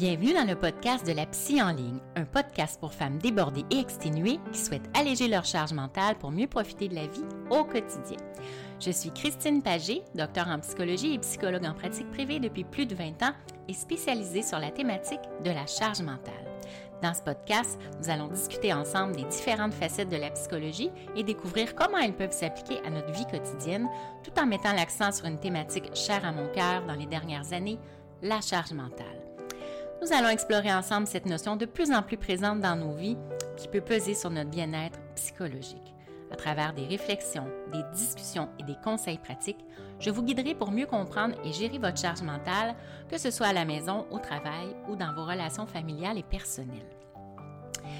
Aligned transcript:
Bienvenue 0.00 0.32
dans 0.32 0.48
le 0.48 0.56
podcast 0.56 1.06
de 1.06 1.12
la 1.12 1.26
Psy 1.26 1.60
en 1.60 1.72
ligne, 1.72 1.98
un 2.16 2.24
podcast 2.24 2.80
pour 2.80 2.94
femmes 2.94 3.18
débordées 3.18 3.66
et 3.70 3.80
exténuées 3.80 4.38
qui 4.50 4.58
souhaitent 4.58 4.88
alléger 4.94 5.28
leur 5.28 5.44
charge 5.44 5.74
mentale 5.74 6.16
pour 6.16 6.30
mieux 6.30 6.46
profiter 6.46 6.88
de 6.88 6.94
la 6.94 7.06
vie 7.06 7.26
au 7.50 7.64
quotidien. 7.64 8.16
Je 8.80 8.92
suis 8.92 9.10
Christine 9.10 9.62
Pagé, 9.62 10.00
docteur 10.14 10.48
en 10.48 10.58
psychologie 10.60 11.12
et 11.12 11.18
psychologue 11.18 11.66
en 11.66 11.74
pratique 11.74 12.10
privée 12.12 12.40
depuis 12.40 12.64
plus 12.64 12.86
de 12.86 12.94
20 12.94 13.22
ans 13.24 13.34
et 13.68 13.74
spécialisée 13.74 14.40
sur 14.40 14.58
la 14.58 14.70
thématique 14.70 15.20
de 15.44 15.50
la 15.50 15.66
charge 15.66 16.00
mentale. 16.00 16.48
Dans 17.02 17.12
ce 17.12 17.20
podcast, 17.20 17.78
nous 18.00 18.08
allons 18.08 18.28
discuter 18.28 18.72
ensemble 18.72 19.16
des 19.16 19.24
différentes 19.24 19.74
facettes 19.74 20.08
de 20.08 20.16
la 20.16 20.30
psychologie 20.30 20.90
et 21.14 21.24
découvrir 21.24 21.74
comment 21.74 21.98
elles 21.98 22.16
peuvent 22.16 22.32
s'appliquer 22.32 22.80
à 22.86 22.90
notre 22.90 23.12
vie 23.12 23.26
quotidienne, 23.26 23.86
tout 24.24 24.40
en 24.40 24.46
mettant 24.46 24.72
l'accent 24.72 25.12
sur 25.12 25.26
une 25.26 25.40
thématique 25.40 25.94
chère 25.94 26.24
à 26.24 26.32
mon 26.32 26.48
cœur 26.48 26.86
dans 26.86 26.94
les 26.94 27.04
dernières 27.04 27.52
années, 27.52 27.78
la 28.22 28.40
charge 28.40 28.72
mentale. 28.72 29.29
Nous 30.02 30.14
allons 30.14 30.30
explorer 30.30 30.72
ensemble 30.72 31.06
cette 31.06 31.26
notion 31.26 31.56
de 31.56 31.66
plus 31.66 31.92
en 31.92 32.02
plus 32.02 32.16
présente 32.16 32.60
dans 32.60 32.74
nos 32.74 32.94
vies 32.94 33.18
qui 33.58 33.68
peut 33.68 33.82
peser 33.82 34.14
sur 34.14 34.30
notre 34.30 34.48
bien-être 34.48 34.98
psychologique. 35.14 35.94
À 36.32 36.36
travers 36.36 36.72
des 36.72 36.86
réflexions, 36.86 37.46
des 37.70 37.82
discussions 37.94 38.48
et 38.58 38.62
des 38.62 38.76
conseils 38.82 39.18
pratiques, 39.18 39.62
je 39.98 40.10
vous 40.10 40.22
guiderai 40.22 40.54
pour 40.54 40.70
mieux 40.70 40.86
comprendre 40.86 41.34
et 41.44 41.52
gérer 41.52 41.76
votre 41.76 41.98
charge 41.98 42.22
mentale, 42.22 42.74
que 43.10 43.18
ce 43.18 43.30
soit 43.30 43.48
à 43.48 43.52
la 43.52 43.66
maison, 43.66 44.06
au 44.10 44.18
travail 44.18 44.74
ou 44.88 44.96
dans 44.96 45.12
vos 45.12 45.24
relations 45.26 45.66
familiales 45.66 46.16
et 46.16 46.22
personnelles. 46.22 46.96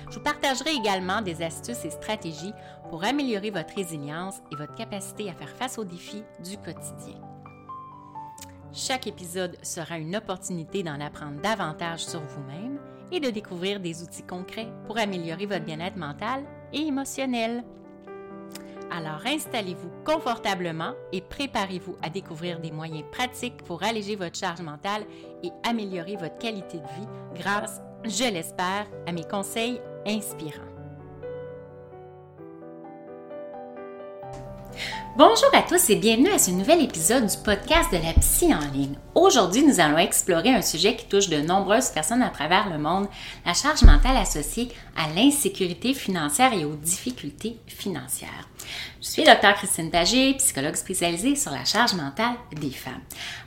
Je 0.08 0.14
vous 0.14 0.22
partagerai 0.22 0.70
également 0.70 1.20
des 1.20 1.42
astuces 1.42 1.84
et 1.84 1.90
stratégies 1.90 2.54
pour 2.88 3.04
améliorer 3.04 3.50
votre 3.50 3.74
résilience 3.74 4.40
et 4.50 4.56
votre 4.56 4.74
capacité 4.74 5.28
à 5.28 5.34
faire 5.34 5.50
face 5.50 5.76
aux 5.76 5.84
défis 5.84 6.24
du 6.42 6.56
quotidien. 6.56 7.20
Chaque 8.72 9.08
épisode 9.08 9.56
sera 9.62 9.98
une 9.98 10.14
opportunité 10.14 10.82
d'en 10.82 11.00
apprendre 11.00 11.40
davantage 11.40 12.04
sur 12.04 12.20
vous-même 12.20 12.78
et 13.10 13.18
de 13.18 13.30
découvrir 13.30 13.80
des 13.80 14.02
outils 14.02 14.22
concrets 14.22 14.68
pour 14.86 14.98
améliorer 14.98 15.46
votre 15.46 15.64
bien-être 15.64 15.96
mental 15.96 16.44
et 16.72 16.82
émotionnel. 16.82 17.64
Alors 18.92 19.22
installez-vous 19.26 19.90
confortablement 20.04 20.94
et 21.12 21.20
préparez-vous 21.20 21.96
à 22.02 22.10
découvrir 22.10 22.60
des 22.60 22.70
moyens 22.70 23.04
pratiques 23.10 23.62
pour 23.64 23.82
alléger 23.82 24.14
votre 24.16 24.38
charge 24.38 24.62
mentale 24.62 25.04
et 25.42 25.50
améliorer 25.68 26.16
votre 26.16 26.38
qualité 26.38 26.78
de 26.78 26.86
vie 26.86 27.08
grâce, 27.34 27.80
je 28.04 28.32
l'espère, 28.32 28.86
à 29.06 29.12
mes 29.12 29.24
conseils 29.24 29.80
inspirants. 30.06 30.69
Bonjour 35.16 35.50
à 35.52 35.62
tous 35.62 35.90
et 35.90 35.96
bienvenue 35.96 36.30
à 36.30 36.38
ce 36.38 36.50
nouvel 36.50 36.82
épisode 36.82 37.26
du 37.26 37.36
podcast 37.44 37.90
de 37.92 37.98
la 37.98 38.12
psy 38.20 38.54
en 38.54 38.72
ligne. 38.72 38.94
Aujourd'hui, 39.14 39.64
nous 39.64 39.80
allons 39.80 39.98
explorer 39.98 40.50
un 40.50 40.62
sujet 40.62 40.96
qui 40.96 41.06
touche 41.06 41.28
de 41.28 41.40
nombreuses 41.40 41.90
personnes 41.90 42.22
à 42.22 42.30
travers 42.30 42.70
le 42.70 42.78
monde, 42.78 43.08
la 43.44 43.52
charge 43.52 43.82
mentale 43.82 44.16
associée 44.16 44.68
à 44.96 45.12
l'insécurité 45.14 45.94
financière 45.94 46.52
et 46.52 46.64
aux 46.64 46.76
difficultés 46.76 47.56
financières. 47.66 48.48
Je 49.02 49.08
suis 49.08 49.24
Dr 49.24 49.54
Christine 49.54 49.90
Pagé, 49.90 50.34
psychologue 50.34 50.74
spécialisée 50.76 51.34
sur 51.34 51.50
la 51.50 51.64
charge 51.64 51.94
mentale 51.94 52.34
des 52.52 52.70
femmes. 52.70 53.00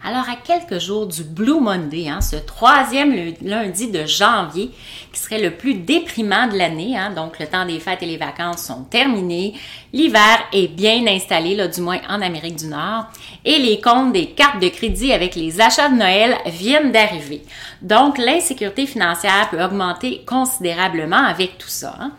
Alors, 0.04 0.28
à 0.28 0.36
quelques 0.36 0.80
jours 0.80 1.08
du 1.08 1.24
Blue 1.24 1.60
Monday, 1.60 2.10
hein, 2.10 2.22
ce 2.22 2.36
troisième 2.36 3.34
lundi 3.42 3.90
de 3.90 4.06
janvier, 4.06 4.72
qui 5.12 5.20
serait 5.20 5.42
le 5.42 5.56
plus 5.56 5.76
déprimant 5.76 6.48
de 6.48 6.58
l'année, 6.58 6.98
hein, 6.98 7.12
donc 7.12 7.40
le 7.40 7.48
temps 7.48 7.66
des 7.66 7.80
fêtes 7.80 8.02
et 8.02 8.08
les 8.08 8.18
vacances 8.18 8.64
sont 8.64 8.84
terminés, 8.84 9.54
l'hiver 9.94 10.40
est 10.52 10.68
bien 10.68 11.06
installé, 11.08 11.23
là, 11.30 11.68
du 11.68 11.82
moins 11.82 12.00
en 12.10 12.22
Amérique 12.22 12.58
du 12.58 12.68
Nord, 12.68 13.06
et 13.46 13.60
les 13.60 13.82
comptes 13.82 14.14
des 14.14 14.28
cartes 14.28 14.62
de 14.62 14.70
crédit 14.70 15.14
avec 15.14 15.36
les 15.36 15.62
achats 15.62 15.90
de 15.90 15.96
Noël 15.96 16.38
viennent 16.48 16.92
d'arriver. 16.92 17.42
Donc, 17.82 18.18
l'insécurité 18.18 18.86
financière 18.86 19.50
peut 19.50 19.64
augmenter 19.64 20.24
considérablement 20.26 21.26
avec 21.26 21.58
tout 21.58 21.68
ça. 21.68 21.96
Hein. 22.00 22.12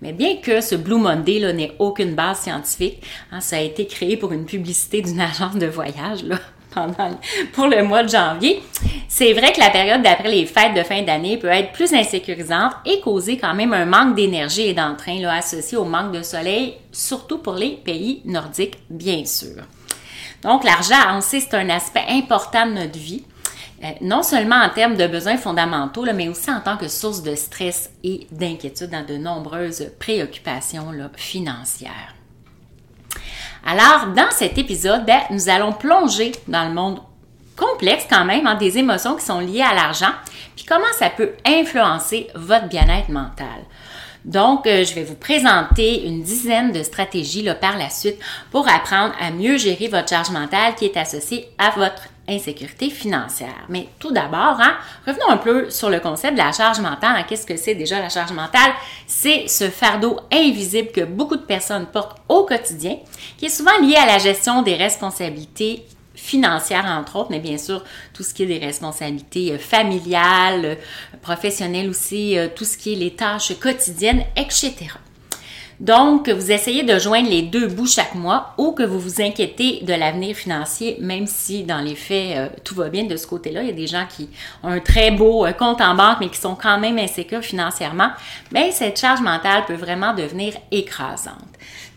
Mais 0.00 0.12
bien 0.12 0.36
que 0.36 0.60
ce 0.60 0.76
Blue 0.76 0.98
Monday 0.98 1.52
n'ait 1.52 1.74
aucune 1.78 2.14
base 2.14 2.40
scientifique, 2.40 3.02
hein, 3.32 3.40
ça 3.40 3.56
a 3.56 3.60
été 3.60 3.86
créé 3.86 4.16
pour 4.16 4.32
une 4.32 4.46
publicité 4.46 5.02
d'une 5.02 5.20
agence 5.20 5.56
de 5.56 5.66
voyage 5.66 6.24
pendant, 6.74 7.18
pour 7.52 7.66
le 7.66 7.82
mois 7.82 8.02
de 8.02 8.08
janvier, 8.08 8.62
c'est 9.08 9.32
vrai 9.32 9.52
que 9.52 9.60
la 9.60 9.70
période 9.70 10.02
d'après 10.02 10.30
les 10.30 10.46
fêtes 10.46 10.74
de 10.74 10.82
fin 10.82 11.02
d'année 11.02 11.38
peut 11.38 11.48
être 11.48 11.72
plus 11.72 11.92
insécurisante 11.94 12.72
et 12.84 13.00
causer 13.00 13.38
quand 13.38 13.54
même 13.54 13.72
un 13.72 13.86
manque 13.86 14.14
d'énergie 14.14 14.68
et 14.68 14.74
d'entrain 14.74 15.22
associé 15.24 15.78
au 15.78 15.84
manque 15.84 16.12
de 16.12 16.22
soleil, 16.22 16.76
surtout 16.92 17.38
pour 17.38 17.54
les 17.54 17.72
pays 17.72 18.22
nordiques, 18.24 18.78
bien 18.90 19.24
sûr. 19.24 19.62
Donc 20.42 20.64
l'argent, 20.64 21.16
on 21.16 21.20
sait, 21.20 21.40
c'est 21.40 21.54
un 21.54 21.68
aspect 21.70 22.04
important 22.08 22.66
de 22.66 22.72
notre 22.72 22.98
vie. 22.98 23.24
Euh, 23.84 23.90
non 24.00 24.24
seulement 24.24 24.56
en 24.56 24.70
termes 24.70 24.96
de 24.96 25.06
besoins 25.06 25.36
fondamentaux, 25.36 26.04
mais 26.12 26.28
aussi 26.28 26.50
en 26.50 26.60
tant 26.60 26.76
que 26.76 26.88
source 26.88 27.22
de 27.22 27.36
stress 27.36 27.90
et 28.02 28.26
d'inquiétude 28.32 28.90
dans 28.90 29.06
de 29.06 29.16
nombreuses 29.16 29.92
préoccupations 30.00 30.92
financières. 31.16 32.17
Alors, 33.66 34.08
dans 34.14 34.30
cet 34.30 34.58
épisode, 34.58 35.04
ben, 35.04 35.20
nous 35.30 35.48
allons 35.48 35.72
plonger 35.72 36.32
dans 36.46 36.66
le 36.66 36.74
monde 36.74 37.00
complexe 37.56 38.04
quand 38.08 38.24
même, 38.24 38.46
hein, 38.46 38.54
des 38.54 38.78
émotions 38.78 39.16
qui 39.16 39.24
sont 39.24 39.40
liées 39.40 39.62
à 39.62 39.74
l'argent, 39.74 40.12
puis 40.56 40.64
comment 40.64 40.84
ça 40.96 41.10
peut 41.10 41.32
influencer 41.44 42.28
votre 42.34 42.68
bien-être 42.68 43.08
mental. 43.08 43.46
Donc, 44.24 44.66
euh, 44.66 44.84
je 44.84 44.94
vais 44.94 45.04
vous 45.04 45.14
présenter 45.14 46.06
une 46.06 46.22
dizaine 46.22 46.72
de 46.72 46.82
stratégies 46.82 47.48
par 47.60 47.78
la 47.78 47.90
suite 47.90 48.18
pour 48.50 48.68
apprendre 48.68 49.14
à 49.20 49.30
mieux 49.30 49.56
gérer 49.56 49.88
votre 49.88 50.08
charge 50.08 50.30
mentale 50.30 50.74
qui 50.74 50.84
est 50.84 50.96
associée 50.96 51.48
à 51.58 51.70
votre 51.70 52.02
insécurité 52.28 52.90
financière. 52.90 53.66
Mais 53.68 53.88
tout 53.98 54.12
d'abord, 54.12 54.58
hein, 54.60 54.76
revenons 55.06 55.28
un 55.28 55.36
peu 55.36 55.70
sur 55.70 55.90
le 55.90 56.00
concept 56.00 56.34
de 56.34 56.38
la 56.38 56.52
charge 56.52 56.80
mentale. 56.80 57.24
Qu'est-ce 57.28 57.46
que 57.46 57.56
c'est 57.56 57.74
déjà 57.74 58.00
la 58.00 58.08
charge 58.08 58.32
mentale? 58.32 58.72
C'est 59.06 59.48
ce 59.48 59.70
fardeau 59.70 60.20
invisible 60.32 60.90
que 60.92 61.04
beaucoup 61.04 61.36
de 61.36 61.42
personnes 61.42 61.86
portent 61.86 62.18
au 62.28 62.44
quotidien, 62.44 62.96
qui 63.36 63.46
est 63.46 63.50
souvent 63.50 63.78
lié 63.80 63.96
à 63.96 64.06
la 64.06 64.18
gestion 64.18 64.62
des 64.62 64.74
responsabilités 64.74 65.84
financières, 66.18 66.84
entre 66.84 67.16
autres, 67.16 67.30
mais 67.30 67.38
bien 67.38 67.58
sûr, 67.58 67.82
tout 68.12 68.22
ce 68.22 68.34
qui 68.34 68.42
est 68.42 68.46
des 68.46 68.58
responsabilités 68.58 69.52
euh, 69.52 69.58
familiales, 69.58 70.64
euh, 70.64 70.74
professionnelles 71.22 71.88
aussi, 71.88 72.36
euh, 72.36 72.48
tout 72.54 72.64
ce 72.64 72.76
qui 72.76 72.92
est 72.92 72.96
les 72.96 73.14
tâches 73.14 73.58
quotidiennes, 73.58 74.24
etc. 74.36 74.74
Donc, 75.80 76.28
vous 76.28 76.50
essayez 76.50 76.82
de 76.82 76.98
joindre 76.98 77.30
les 77.30 77.42
deux 77.42 77.68
bouts 77.68 77.86
chaque 77.86 78.16
mois 78.16 78.52
ou 78.58 78.72
que 78.72 78.82
vous 78.82 78.98
vous 78.98 79.22
inquiétez 79.22 79.80
de 79.82 79.94
l'avenir 79.94 80.34
financier, 80.34 80.96
même 81.00 81.28
si 81.28 81.62
dans 81.62 81.78
les 81.78 81.94
faits, 81.94 82.36
euh, 82.36 82.48
tout 82.64 82.74
va 82.74 82.88
bien 82.88 83.04
de 83.04 83.16
ce 83.16 83.28
côté-là. 83.28 83.62
Il 83.62 83.68
y 83.68 83.72
a 83.72 83.74
des 83.74 83.86
gens 83.86 84.04
qui 84.08 84.28
ont 84.64 84.70
un 84.70 84.80
très 84.80 85.12
beau 85.12 85.46
euh, 85.46 85.52
compte 85.52 85.80
en 85.80 85.94
banque, 85.94 86.16
mais 86.18 86.30
qui 86.30 86.40
sont 86.40 86.56
quand 86.56 86.80
même 86.80 86.98
insécures 86.98 87.42
financièrement. 87.42 88.10
Mais 88.50 88.72
cette 88.72 88.98
charge 88.98 89.20
mentale 89.20 89.66
peut 89.66 89.74
vraiment 89.74 90.14
devenir 90.14 90.54
écrasante. 90.72 91.36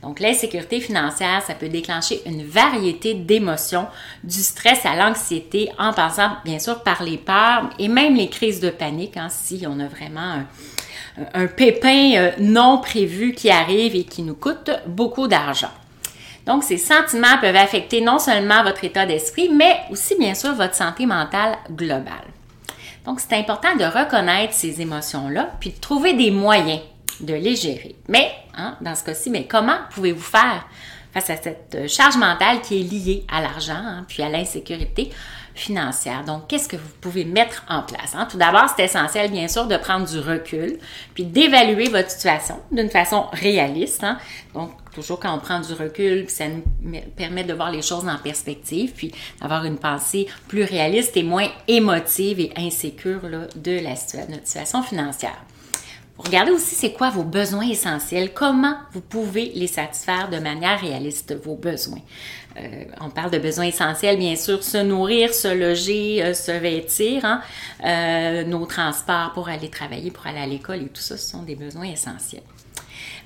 Donc, 0.04 0.20
l'insécurité 0.20 0.80
financière, 0.80 1.42
ça 1.42 1.56
peut 1.56 1.70
déclencher 1.70 2.22
une 2.28 2.46
variété 2.46 3.16
d'émotions, 3.16 3.88
du 4.24 4.42
stress 4.42 4.86
à 4.86 4.96
l'anxiété, 4.96 5.72
en 5.80 5.92
passant 5.92 6.30
bien 6.46 6.60
sûr 6.60 6.84
par 6.84 7.02
les 7.02 7.18
peurs 7.18 7.70
et 7.80 7.88
même 7.88 8.16
les 8.16 8.30
crises 8.30 8.60
de 8.60 8.70
panique, 8.70 9.18
hein, 9.18 9.30
si 9.30 9.66
on 9.68 9.80
a 9.80 9.88
vraiment 9.88 10.22
un, 10.22 10.46
un 11.34 11.48
pépin 11.48 12.14
euh, 12.16 12.32
non 12.40 12.80
prévu 12.80 13.34
qui 13.34 13.50
arrive 13.50 13.96
et 13.96 14.04
qui 14.04 14.24
nous 14.24 14.36
coûte 14.36 14.72
beaucoup 14.88 15.28
d'argent. 15.28 15.72
Donc, 16.46 16.64
ces 16.64 16.78
sentiments 16.78 17.38
peuvent 17.40 17.56
affecter 17.56 18.02
non 18.02 18.20
seulement 18.20 18.64
votre 18.64 18.84
état 18.84 19.06
d'esprit, 19.06 19.50
mais 19.50 19.82
aussi, 19.92 20.16
bien 20.18 20.34
sûr, 20.34 20.54
votre 20.56 20.76
santé 20.76 21.06
mentale 21.06 21.58
globale. 21.72 22.28
Donc, 23.06 23.20
c'est 23.20 23.36
important 23.36 23.76
de 23.76 23.84
reconnaître 23.84 24.54
ces 24.54 24.82
émotions-là, 24.82 25.52
puis 25.60 25.72
de 25.72 25.80
trouver 25.80 26.14
des 26.14 26.32
moyens 26.32 26.82
de 27.20 27.34
les 27.34 27.56
gérer. 27.56 27.96
Mais, 28.08 28.32
hein, 28.58 28.76
dans 28.82 28.96
ce 28.96 29.04
cas-ci, 29.04 29.32
comment 29.48 29.78
pouvez-vous 29.92 30.22
faire 30.22 30.66
face 31.14 31.30
à 31.30 31.38
cette 31.38 31.88
charge 31.88 32.18
mentale 32.18 32.62
qui 32.62 32.80
est 32.80 32.84
liée 32.84 33.26
à 33.32 33.42
l'argent, 33.42 33.74
hein, 33.76 34.06
puis 34.08 34.24
à 34.24 34.30
l'insécurité? 34.30 35.12
financière. 35.54 36.24
Donc, 36.24 36.48
qu'est-ce 36.48 36.68
que 36.68 36.76
vous 36.76 36.90
pouvez 37.00 37.26
mettre 37.26 37.64
en 37.70 37.84
place? 37.84 38.16
Hein? 38.16 38.28
Tout 38.30 38.38
d'abord, 38.38 38.74
c'est 38.76 38.86
essentiel, 38.86 39.32
bien 39.32 39.48
sûr, 39.48 39.68
de 39.68 39.78
prendre 39.78 40.08
du 40.08 40.20
recul, 40.20 40.80
puis 41.14 41.26
d'évaluer 41.26 41.90
votre 41.90 42.10
situation 42.10 42.60
d'une 42.72 42.90
façon 42.90 43.26
réaliste. 43.34 44.04
Hein? 44.04 44.18
Donc, 44.54 44.72
toujours 44.94 45.20
quand 45.20 45.34
on 45.34 45.40
prend 45.40 45.60
du 45.60 45.74
recul, 45.74 46.30
ça 46.30 46.46
nous 46.48 47.02
permet 47.16 47.44
de 47.44 47.54
voir 47.54 47.72
les 47.72 47.82
choses 47.82 48.08
en 48.08 48.18
perspective, 48.18 48.94
puis 48.96 49.12
d'avoir 49.42 49.66
une 49.66 49.78
pensée 49.78 50.28
plus 50.48 50.64
réaliste 50.64 51.16
et 51.18 51.24
moins 51.24 51.48
émotive 51.68 52.40
et 52.40 52.54
insécure 52.58 53.28
là, 53.28 53.48
de 53.56 53.80
la 53.80 53.96
situation 53.96 54.84
financière. 54.84 55.38
Regardez 56.24 56.52
aussi 56.52 56.76
c'est 56.76 56.94
quoi 56.94 57.10
vos 57.10 57.24
besoins 57.24 57.68
essentiels, 57.68 58.32
comment 58.34 58.76
vous 58.94 59.02
pouvez 59.02 59.52
les 59.56 59.66
satisfaire 59.66 60.30
de 60.30 60.38
manière 60.38 60.80
réaliste, 60.80 61.36
vos 61.44 61.56
besoins. 61.56 62.02
Euh, 62.58 62.84
on 63.00 63.10
parle 63.10 63.32
de 63.32 63.40
besoins 63.40 63.66
essentiels, 63.66 64.18
bien 64.18 64.36
sûr, 64.36 64.64
se 64.64 64.78
nourrir, 64.78 65.34
se 65.34 65.48
loger, 65.48 66.24
euh, 66.24 66.34
se 66.34 66.52
vêtir, 66.52 67.26
hein. 67.26 67.42
euh, 67.84 68.44
nos 68.44 68.66
transports 68.68 69.32
pour 69.34 69.50
aller 69.50 69.70
travailler, 69.70 70.12
pour 70.12 70.28
aller 70.28 70.40
à 70.40 70.46
l'école 70.46 70.84
et 70.84 70.90
tout 70.90 71.02
ça, 71.02 71.18
ce 71.18 71.28
sont 71.32 71.44
des 71.44 71.56
besoins 71.56 71.86
essentiels. 71.86 72.44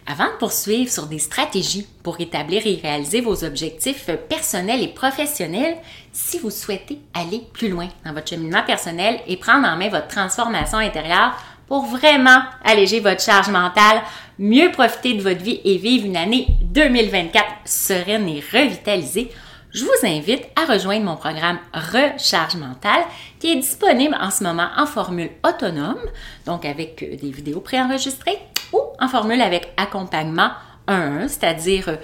Avant 0.07 0.27
de 0.27 0.37
poursuivre 0.37 0.91
sur 0.91 1.07
des 1.07 1.19
stratégies 1.19 1.87
pour 2.03 2.21
établir 2.21 2.65
et 2.65 2.79
réaliser 2.81 3.21
vos 3.21 3.43
objectifs 3.43 4.09
personnels 4.29 4.83
et 4.83 4.89
professionnels, 4.89 5.77
si 6.13 6.37
vous 6.37 6.51
souhaitez 6.51 6.99
aller 7.13 7.41
plus 7.51 7.69
loin 7.69 7.89
dans 8.05 8.13
votre 8.13 8.29
cheminement 8.29 8.63
personnel 8.63 9.19
et 9.27 9.35
prendre 9.35 9.67
en 9.67 9.75
main 9.75 9.89
votre 9.89 10.07
transformation 10.07 10.77
intérieure 10.77 11.35
pour 11.67 11.85
vraiment 11.85 12.41
alléger 12.63 12.99
votre 12.99 13.21
charge 13.21 13.49
mentale, 13.49 14.01
mieux 14.37 14.71
profiter 14.71 15.13
de 15.13 15.21
votre 15.21 15.41
vie 15.41 15.61
et 15.63 15.77
vivre 15.77 16.05
une 16.05 16.17
année 16.17 16.47
2024 16.61 17.45
sereine 17.65 18.27
et 18.27 18.43
revitalisée, 18.51 19.31
je 19.75 19.83
vous 19.83 20.07
invite 20.07 20.45
à 20.55 20.71
rejoindre 20.71 21.03
mon 21.03 21.17
programme 21.17 21.59
Recharge 21.73 22.55
mentale 22.55 23.03
qui 23.39 23.51
est 23.51 23.57
disponible 23.57 24.15
en 24.17 24.31
ce 24.31 24.43
moment 24.43 24.69
en 24.77 24.85
formule 24.85 25.31
autonome, 25.45 25.99
donc 26.45 26.63
avec 26.63 27.03
euh, 27.03 27.17
des 27.17 27.29
vidéos 27.29 27.59
préenregistrées, 27.59 28.39
ou 28.71 28.79
en 29.01 29.07
formule 29.09 29.41
avec 29.41 29.73
accompagnement 29.75 30.51
1, 30.87 31.27
c'est-à-dire 31.27 31.89
euh, 31.89 31.95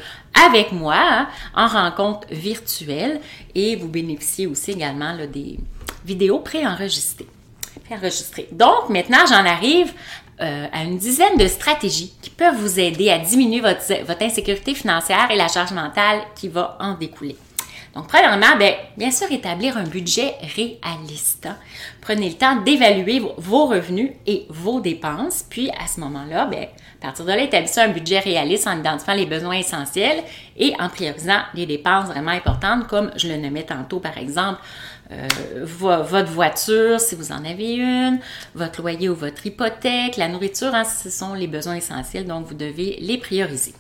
avec 0.48 0.74
moi 0.74 0.98
hein, 0.98 1.28
en 1.56 1.68
rencontre 1.68 2.28
virtuelle 2.30 3.22
et 3.56 3.78
vous 3.78 3.88
bénéficiez 3.88 4.48
aussi 4.48 4.72
également 4.72 5.16
des 5.32 5.58
vidéos 6.06 6.40
préenregistrées. 6.40 7.28
Donc 8.52 8.90
maintenant, 8.90 9.26
j'en 9.28 9.46
arrive 9.46 9.94
euh, 10.42 10.68
à 10.72 10.84
une 10.84 10.98
dizaine 10.98 11.38
de 11.38 11.48
stratégies 11.48 12.14
qui 12.22 12.30
peuvent 12.30 12.56
vous 12.56 12.80
aider 12.80 13.10
à 13.10 13.20
diminuer 13.20 13.62
votre, 13.62 14.06
votre 14.06 14.24
insécurité 14.24 14.74
financière 14.74 15.30
et 15.30 15.36
la 15.36 15.48
charge 15.48 15.72
mentale 15.72 16.22
qui 16.36 16.48
va 16.48 16.78
en 16.80 16.96
découler. 16.96 17.36
Donc, 17.94 18.08
premièrement, 18.08 18.56
bien, 18.58 18.74
bien 18.96 19.12
sûr, 19.12 19.30
établir 19.32 19.78
un 19.78 19.84
budget 19.84 20.36
réaliste. 20.56 21.46
Hein. 21.46 21.58
Prenez 22.00 22.30
le 22.30 22.36
temps 22.36 22.56
d'évaluer 22.56 23.22
vos 23.38 23.66
revenus 23.66 24.12
et 24.26 24.46
vos 24.50 24.80
dépenses. 24.80 25.46
Puis, 25.50 25.70
à 25.72 25.88
ce 25.88 26.00
moment-là, 26.00 26.46
bien, 26.46 26.62
à 26.62 27.02
partir 27.02 27.26
de 27.26 27.32
là, 27.32 27.42
établissez 27.42 27.82
un 27.82 27.90
budget 27.90 28.20
réaliste 28.20 28.66
en 28.68 28.80
identifiant 28.80 29.14
les 29.14 29.26
besoins 29.26 29.58
essentiels 29.58 30.24
et 30.56 30.74
en 30.80 30.88
priorisant 30.88 31.42
les 31.54 31.66
dépenses 31.66 32.06
vraiment 32.06 32.32
importantes, 32.32 32.88
comme 32.88 33.12
je 33.18 33.28
le 33.28 33.36
nommais 33.38 33.64
tantôt, 33.64 34.00
par 34.00 34.18
exemple, 34.18 34.62
euh, 35.12 35.28
votre 35.66 36.32
voiture, 36.32 37.00
si 37.00 37.16
vous 37.16 37.32
en 37.32 37.44
avez 37.44 37.76
une, 37.76 38.20
votre 38.56 38.82
loyer 38.82 39.10
ou 39.10 39.16
votre 39.16 39.46
hypothèque, 39.46 40.18
la 40.18 40.28
nourriture, 40.28 40.74
hein, 40.74 40.84
ce 40.84 41.10
sont 41.10 41.34
les 41.34 41.48
besoins 41.48 41.76
essentiels, 41.76 42.26
donc 42.26 42.46
vous 42.48 42.54
devez 42.54 42.98
les 43.02 43.18
prioriser. 43.18 43.74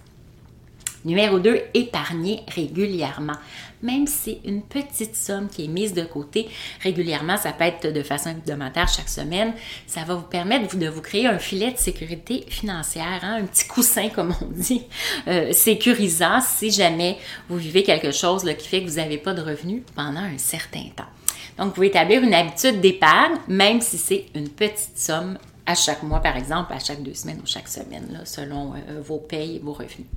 Numéro 1.03 1.39
2, 1.39 1.59
épargner 1.73 2.41
régulièrement. 2.47 3.37
Même 3.81 4.05
si 4.05 4.39
une 4.45 4.61
petite 4.61 5.15
somme 5.15 5.49
qui 5.49 5.65
est 5.65 5.67
mise 5.67 5.93
de 5.93 6.03
côté 6.03 6.47
régulièrement, 6.81 7.37
ça 7.37 7.51
peut 7.51 7.63
être 7.63 7.91
de 7.91 8.03
façon 8.03 8.29
hebdomadaire 8.29 8.87
chaque 8.87 9.09
semaine, 9.09 9.53
ça 9.87 10.03
va 10.03 10.13
vous 10.13 10.27
permettre 10.27 10.77
de 10.77 10.87
vous 10.87 11.01
créer 11.01 11.25
un 11.25 11.39
filet 11.39 11.71
de 11.71 11.77
sécurité 11.77 12.45
financière, 12.47 13.21
hein, 13.23 13.39
un 13.41 13.45
petit 13.45 13.67
coussin 13.67 14.09
comme 14.15 14.35
on 14.41 14.45
dit, 14.45 14.83
euh, 15.27 15.51
sécurisant 15.53 16.39
si 16.41 16.69
jamais 16.69 17.17
vous 17.49 17.57
vivez 17.57 17.81
quelque 17.81 18.11
chose 18.11 18.43
qui 18.59 18.67
fait 18.67 18.83
que 18.83 18.89
vous 18.89 18.97
n'avez 18.97 19.17
pas 19.17 19.33
de 19.33 19.41
revenus 19.41 19.81
pendant 19.95 20.19
un 20.19 20.37
certain 20.37 20.85
temps. 20.95 21.09
Donc, 21.57 21.67
vous 21.67 21.73
pouvez 21.73 21.87
établir 21.87 22.23
une 22.23 22.33
habitude 22.33 22.81
d'épargne, 22.81 23.37
même 23.47 23.81
si 23.81 23.97
c'est 23.97 24.25
une 24.35 24.49
petite 24.49 24.97
somme 24.97 25.37
à 25.65 25.75
chaque 25.75 26.03
mois, 26.03 26.19
par 26.19 26.37
exemple, 26.37 26.73
à 26.73 26.79
chaque 26.79 27.03
deux 27.03 27.13
semaines 27.13 27.39
ou 27.43 27.47
chaque 27.47 27.67
semaine, 27.67 28.21
selon 28.25 28.73
euh, 28.73 29.01
vos 29.01 29.17
payes 29.17 29.59
vos 29.63 29.73
revenus. 29.73 30.07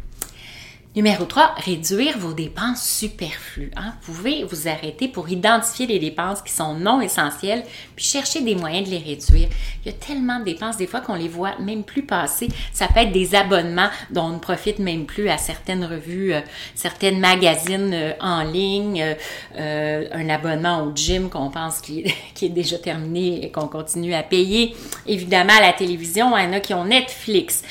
Numéro 0.97 1.25
3, 1.25 1.57
réduire 1.57 2.19
vos 2.19 2.35
dépenses 2.35 2.89
superflues. 2.89 3.73
Hein. 3.75 3.95
Vous 4.03 4.13
pouvez 4.13 4.45
vous 4.45 4.69
arrêter 4.69 5.09
pour 5.09 5.29
identifier 5.29 5.89
les 5.89 5.99
dépenses 5.99 6.41
qui 6.41 6.53
sont 6.53 6.75
non 6.75 7.01
essentielles, 7.01 7.65
puis 7.97 8.05
chercher 8.05 8.43
des 8.43 8.55
moyens 8.55 8.87
de 8.87 8.93
les 8.93 8.99
réduire. 8.99 9.49
Il 9.85 9.91
y 9.91 9.93
a 9.93 9.99
tellement 9.99 10.39
de 10.39 10.45
dépenses 10.45 10.77
des 10.77 10.87
fois 10.87 11.01
qu'on 11.01 11.17
les 11.17 11.27
voit 11.27 11.59
même 11.59 11.83
plus 11.83 12.03
passer. 12.03 12.47
Ça 12.73 12.87
peut 12.87 13.01
être 13.01 13.11
des 13.11 13.35
abonnements 13.35 13.89
dont 14.13 14.27
on 14.27 14.35
ne 14.35 14.39
profite 14.39 14.79
même 14.79 15.05
plus 15.05 15.29
à 15.29 15.37
certaines 15.37 15.85
revues, 15.85 16.33
euh, 16.33 16.41
certaines 16.77 17.19
magazines 17.19 17.91
euh, 17.93 18.13
en 18.21 18.45
ligne, 18.45 19.17
euh, 19.59 20.09
un 20.13 20.29
abonnement 20.29 20.85
au 20.85 20.95
gym 20.95 21.29
qu'on 21.29 21.51
pense 21.51 21.81
qui, 21.81 22.05
qui, 22.37 22.47
est 22.47 22.51
déjà 22.51 22.79
terminé 22.79 23.45
et 23.45 23.51
qu'on 23.51 23.67
continue 23.67 24.15
à 24.15 24.23
payer. 24.23 24.77
Évidemment, 25.09 25.55
à 25.59 25.61
la 25.61 25.73
télévision, 25.73 26.39
il 26.39 26.45
y 26.45 26.47
en 26.47 26.53
a 26.53 26.61
qui 26.61 26.73
ont 26.73 26.85
Netflix. 26.85 27.65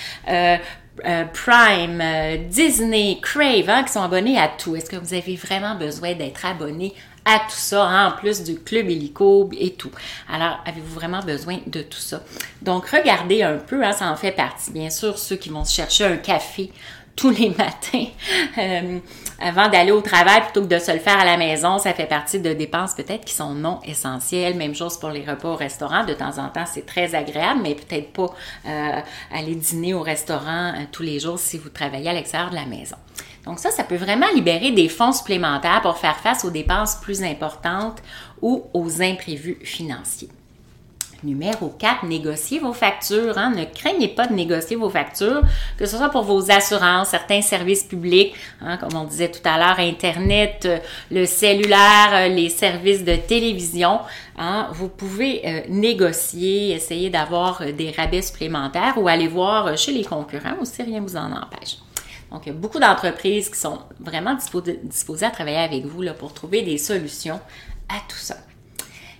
Euh, 1.05 1.25
Prime, 1.25 1.99
euh, 1.99 2.37
Disney, 2.49 3.17
Crave, 3.19 3.67
hein, 3.67 3.83
qui 3.83 3.91
sont 3.91 4.03
abonnés 4.03 4.37
à 4.37 4.47
tout. 4.47 4.75
Est-ce 4.75 4.89
que 4.89 4.95
vous 4.95 5.15
avez 5.15 5.35
vraiment 5.35 5.73
besoin 5.73 6.13
d'être 6.13 6.45
abonné 6.45 6.93
à 7.25 7.39
tout 7.39 7.55
ça, 7.55 7.83
hein, 7.83 8.09
en 8.09 8.11
plus 8.11 8.43
du 8.43 8.59
club 8.59 8.89
hélico 8.89 9.49
et 9.57 9.73
tout? 9.73 9.89
Alors, 10.31 10.59
avez-vous 10.67 10.93
vraiment 10.93 11.21
besoin 11.21 11.57
de 11.65 11.81
tout 11.81 11.97
ça? 11.97 12.21
Donc, 12.61 12.89
regardez 12.89 13.41
un 13.41 13.57
peu, 13.57 13.83
hein, 13.83 13.91
ça 13.91 14.11
en 14.11 14.15
fait 14.15 14.33
partie. 14.33 14.69
Bien 14.71 14.91
sûr, 14.91 15.17
ceux 15.17 15.35
qui 15.35 15.49
vont 15.49 15.65
chercher 15.65 16.05
un 16.05 16.17
café 16.17 16.71
tous 17.15 17.29
les 17.29 17.49
matins 17.57 18.05
euh, 18.57 18.99
avant 19.39 19.69
d'aller 19.69 19.91
au 19.91 20.01
travail 20.01 20.41
plutôt 20.41 20.61
que 20.61 20.73
de 20.73 20.79
se 20.79 20.91
le 20.91 20.99
faire 20.99 21.19
à 21.19 21.25
la 21.25 21.37
maison. 21.37 21.77
Ça 21.77 21.93
fait 21.93 22.05
partie 22.05 22.39
de 22.39 22.53
dépenses 22.53 22.93
peut-être 22.93 23.25
qui 23.25 23.33
sont 23.33 23.53
non 23.53 23.79
essentielles. 23.85 24.55
Même 24.55 24.75
chose 24.75 24.97
pour 24.97 25.09
les 25.09 25.23
repas 25.23 25.49
au 25.49 25.55
restaurant. 25.55 26.05
De 26.05 26.13
temps 26.13 26.37
en 26.37 26.49
temps, 26.49 26.65
c'est 26.65 26.85
très 26.85 27.15
agréable, 27.15 27.61
mais 27.63 27.75
peut-être 27.75 28.11
pas 28.13 28.33
euh, 28.67 28.99
aller 29.33 29.55
dîner 29.55 29.93
au 29.93 30.01
restaurant 30.01 30.73
euh, 30.75 30.83
tous 30.91 31.03
les 31.03 31.19
jours 31.19 31.39
si 31.39 31.57
vous 31.57 31.69
travaillez 31.69 32.09
à 32.09 32.13
l'extérieur 32.13 32.49
de 32.49 32.55
la 32.55 32.65
maison. 32.65 32.97
Donc 33.45 33.59
ça, 33.59 33.71
ça 33.71 33.83
peut 33.83 33.97
vraiment 33.97 34.27
libérer 34.33 34.71
des 34.71 34.87
fonds 34.87 35.11
supplémentaires 35.11 35.81
pour 35.81 35.97
faire 35.97 36.15
face 36.17 36.45
aux 36.45 36.49
dépenses 36.49 36.95
plus 36.95 37.23
importantes 37.23 38.01
ou 38.41 38.63
aux 38.73 39.01
imprévus 39.01 39.59
financiers. 39.63 40.29
Numéro 41.23 41.69
4, 41.69 42.05
négociez 42.05 42.59
vos 42.59 42.73
factures. 42.73 43.37
Hein. 43.37 43.53
Ne 43.55 43.63
craignez 43.65 44.09
pas 44.09 44.27
de 44.27 44.33
négocier 44.33 44.75
vos 44.75 44.89
factures, 44.89 45.41
que 45.77 45.85
ce 45.85 45.97
soit 45.97 46.09
pour 46.09 46.23
vos 46.23 46.51
assurances, 46.51 47.09
certains 47.09 47.41
services 47.41 47.83
publics, 47.83 48.33
hein, 48.61 48.77
comme 48.77 48.95
on 48.95 49.05
disait 49.05 49.31
tout 49.31 49.41
à 49.45 49.57
l'heure, 49.57 49.79
Internet, 49.79 50.63
euh, 50.65 50.77
le 51.11 51.25
cellulaire, 51.25 52.09
euh, 52.13 52.27
les 52.27 52.49
services 52.49 53.03
de 53.03 53.15
télévision. 53.15 53.99
Hein. 54.37 54.67
Vous 54.73 54.89
pouvez 54.89 55.41
euh, 55.45 55.61
négocier, 55.69 56.71
essayer 56.71 57.09
d'avoir 57.09 57.61
des 57.71 57.91
rabais 57.91 58.21
supplémentaires 58.21 58.95
ou 58.97 59.07
aller 59.07 59.27
voir 59.27 59.77
chez 59.77 59.93
les 59.93 60.03
concurrents 60.03 60.57
aussi, 60.61 60.83
rien 60.83 60.99
ne 60.99 61.07
vous 61.07 61.15
en 61.15 61.31
empêche. 61.31 61.77
Donc, 62.31 62.41
il 62.45 62.49
y 62.49 62.51
a 62.51 62.55
beaucoup 62.55 62.79
d'entreprises 62.79 63.49
qui 63.49 63.59
sont 63.59 63.79
vraiment 63.99 64.35
disposées 64.35 65.25
à 65.25 65.29
travailler 65.29 65.57
avec 65.57 65.85
vous 65.85 66.01
là, 66.01 66.13
pour 66.13 66.33
trouver 66.33 66.63
des 66.63 66.79
solutions 66.79 67.39
à 67.87 67.99
tout 68.09 68.17
ça. 68.17 68.37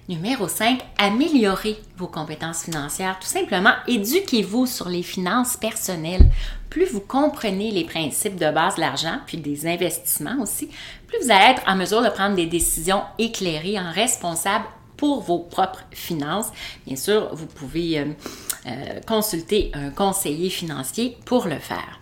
Numéro 0.09 0.50
5, 0.50 0.81
améliorer 0.97 1.77
vos 1.95 2.07
compétences 2.07 2.63
financières. 2.63 3.17
Tout 3.21 3.27
simplement, 3.27 3.71
éduquez-vous 3.88 4.65
sur 4.65 4.89
les 4.89 5.01
finances 5.01 5.55
personnelles. 5.55 6.29
Plus 6.69 6.85
vous 6.88 7.00
comprenez 7.00 7.71
les 7.71 7.85
principes 7.85 8.35
de 8.35 8.51
base 8.51 8.75
de 8.75 8.81
l'argent, 8.81 9.19
puis 9.25 9.38
des 9.38 9.65
investissements 9.65 10.41
aussi, 10.41 10.69
plus 11.07 11.19
vous 11.23 11.31
allez 11.31 11.53
être 11.53 11.61
en 11.67 11.77
mesure 11.77 12.01
de 12.01 12.09
prendre 12.09 12.35
des 12.35 12.47
décisions 12.47 13.03
éclairées 13.17 13.79
en 13.79 13.91
responsable 13.94 14.65
pour 14.97 15.21
vos 15.21 15.39
propres 15.39 15.85
finances. 15.91 16.51
Bien 16.85 16.97
sûr, 16.97 17.33
vous 17.33 17.47
pouvez 17.47 18.00
euh, 18.00 18.05
euh, 18.65 19.00
consulter 19.07 19.72
un 19.74 19.89
conseiller 19.89 20.50
financier 20.50 21.17
pour 21.25 21.48
le 21.48 21.60
faire. 21.60 22.01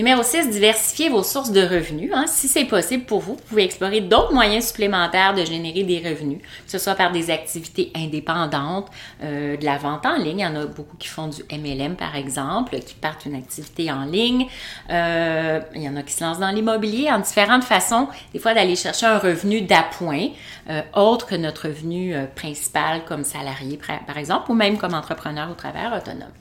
Numéro 0.00 0.22
6, 0.22 0.48
diversifiez 0.48 1.10
vos 1.10 1.22
sources 1.22 1.52
de 1.52 1.60
revenus. 1.60 2.10
Hein. 2.14 2.24
Si 2.26 2.48
c'est 2.48 2.64
possible 2.64 3.04
pour 3.04 3.20
vous, 3.20 3.34
vous 3.34 3.42
pouvez 3.50 3.64
explorer 3.64 4.00
d'autres 4.00 4.32
moyens 4.32 4.68
supplémentaires 4.68 5.34
de 5.34 5.44
générer 5.44 5.82
des 5.82 5.98
revenus, 5.98 6.38
que 6.38 6.70
ce 6.70 6.78
soit 6.78 6.94
par 6.94 7.12
des 7.12 7.30
activités 7.30 7.92
indépendantes, 7.94 8.86
euh, 9.22 9.58
de 9.58 9.64
la 9.66 9.76
vente 9.76 10.06
en 10.06 10.16
ligne. 10.16 10.38
Il 10.38 10.42
y 10.42 10.46
en 10.46 10.56
a 10.56 10.64
beaucoup 10.64 10.96
qui 10.96 11.06
font 11.06 11.28
du 11.28 11.42
MLM, 11.52 11.96
par 11.96 12.16
exemple, 12.16 12.78
qui 12.78 12.94
partent 12.94 13.26
une 13.26 13.34
activité 13.34 13.92
en 13.92 14.06
ligne. 14.06 14.46
Euh, 14.88 15.60
il 15.74 15.82
y 15.82 15.88
en 15.90 15.96
a 15.96 16.02
qui 16.02 16.14
se 16.14 16.24
lancent 16.24 16.40
dans 16.40 16.50
l'immobilier 16.50 17.10
en 17.12 17.18
différentes 17.18 17.64
façons, 17.64 18.08
des 18.32 18.38
fois 18.38 18.54
d'aller 18.54 18.76
chercher 18.76 19.04
un 19.04 19.18
revenu 19.18 19.60
d'appoint, 19.60 20.28
euh, 20.70 20.80
autre 20.94 21.26
que 21.26 21.34
notre 21.34 21.68
revenu 21.68 22.14
principal 22.36 23.04
comme 23.04 23.22
salarié, 23.22 23.78
par 24.06 24.16
exemple, 24.16 24.50
ou 24.50 24.54
même 24.54 24.78
comme 24.78 24.94
entrepreneur 24.94 25.50
au 25.50 25.54
travers 25.54 25.92
autonome. 25.92 26.32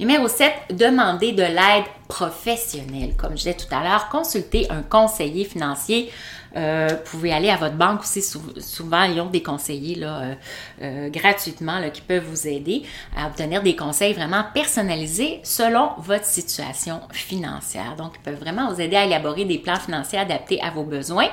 Numéro 0.00 0.28
7, 0.28 0.52
demandez 0.70 1.32
de 1.32 1.42
l'aide 1.42 1.84
professionnelle. 2.06 3.16
Comme 3.16 3.32
je 3.32 3.36
disais 3.38 3.54
tout 3.54 3.66
à 3.74 3.82
l'heure, 3.82 4.08
consultez 4.10 4.70
un 4.70 4.82
conseiller 4.82 5.44
financier. 5.44 6.12
Euh, 6.56 6.86
vous 6.90 7.10
pouvez 7.10 7.32
aller 7.32 7.50
à 7.50 7.56
votre 7.56 7.74
banque 7.74 8.02
aussi. 8.02 8.22
Souvent, 8.22 9.02
ils 9.02 9.20
ont 9.20 9.26
des 9.26 9.42
conseillers 9.42 9.96
là, 9.96 10.20
euh, 10.20 10.34
euh, 10.82 11.10
gratuitement 11.10 11.80
là, 11.80 11.90
qui 11.90 12.00
peuvent 12.00 12.22
vous 12.24 12.46
aider 12.46 12.84
à 13.16 13.26
obtenir 13.26 13.60
des 13.60 13.74
conseils 13.74 14.12
vraiment 14.12 14.44
personnalisés 14.54 15.40
selon 15.42 15.90
votre 15.98 16.24
situation 16.24 17.00
financière. 17.10 17.96
Donc, 17.96 18.12
ils 18.20 18.22
peuvent 18.22 18.38
vraiment 18.38 18.72
vous 18.72 18.80
aider 18.80 18.94
à 18.94 19.04
élaborer 19.04 19.46
des 19.46 19.58
plans 19.58 19.80
financiers 19.80 20.20
adaptés 20.20 20.60
à 20.62 20.70
vos 20.70 20.84
besoins 20.84 21.28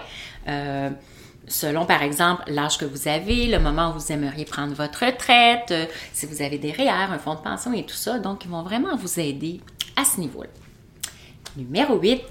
selon 1.47 1.85
par 1.85 2.01
exemple 2.01 2.43
l'âge 2.47 2.77
que 2.77 2.85
vous 2.85 3.07
avez, 3.07 3.47
le 3.47 3.59
moment 3.59 3.91
où 3.91 3.99
vous 3.99 4.11
aimeriez 4.11 4.45
prendre 4.45 4.73
votre 4.73 5.05
retraite, 5.05 5.71
euh, 5.71 5.85
si 6.13 6.25
vous 6.25 6.41
avez 6.41 6.57
des 6.57 6.71
REER, 6.71 7.11
un 7.11 7.19
fonds 7.19 7.35
de 7.35 7.39
pension 7.39 7.73
et 7.73 7.85
tout 7.85 7.95
ça. 7.95 8.19
Donc, 8.19 8.45
ils 8.45 8.51
vont 8.51 8.63
vraiment 8.63 8.95
vous 8.95 9.19
aider 9.19 9.61
à 9.95 10.05
ce 10.05 10.19
niveau-là. 10.19 10.49
Numéro 11.57 11.97
8, 11.97 12.21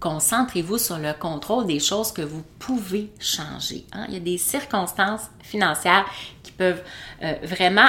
concentrez-vous 0.00 0.78
sur 0.78 0.98
le 0.98 1.12
contrôle 1.12 1.66
des 1.66 1.78
choses 1.78 2.12
que 2.12 2.22
vous 2.22 2.42
pouvez 2.58 3.10
changer. 3.20 3.84
Hein. 3.92 4.06
Il 4.08 4.14
y 4.14 4.16
a 4.16 4.20
des 4.20 4.38
circonstances 4.38 5.22
financières 5.40 6.04
qui 6.42 6.52
peuvent 6.52 6.82
euh, 7.22 7.34
vraiment 7.42 7.88